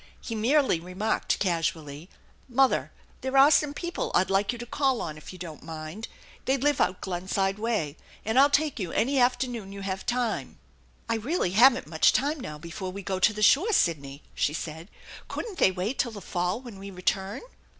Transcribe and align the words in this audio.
He 0.19 0.33
merely 0.33 0.79
remarked 0.79 1.37
casually:" 1.37 2.09
Mother, 2.49 2.91
there 3.21 3.37
are 3.37 3.51
some 3.51 3.71
people 3.71 4.11
I'd 4.15 4.31
like 4.31 4.51
you 4.51 4.57
to 4.57 4.65
call 4.65 4.99
on 4.99 5.15
if 5.15 5.31
you 5.31 5.37
don't 5.37 5.61
mind. 5.61 6.07
They 6.45 6.57
live 6.57 6.81
out 6.81 7.01
Glenside 7.01 7.59
way, 7.59 7.97
and 8.25 8.39
I'll 8.39 8.49
take 8.49 8.79
you 8.79 8.91
any 8.91 9.19
afternoon 9.19 9.71
you 9.71 9.81
have 9.81 10.07
time."" 10.07 10.57
I 11.07 11.17
really 11.17 11.51
haven't 11.51 11.85
much 11.85 12.13
time 12.13 12.39
now 12.39 12.57
before 12.57 12.91
we 12.91 13.03
go 13.03 13.19
to 13.19 13.31
the 13.31 13.43
shore, 13.43 13.73
Sidney," 13.73 14.23
she 14.33 14.55
said." 14.55 14.89
Couldn't 15.27 15.59
they 15.59 15.69
wait 15.69 15.99
till 15.99 16.09
the 16.09 16.19
fall 16.19 16.61
when 16.61 16.79
we 16.79 16.89
return 16.89 17.41